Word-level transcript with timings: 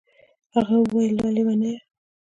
هغه 0.53 0.75
وويل 0.79 1.15
وه 1.21 1.29
ليونيه. 1.35 1.79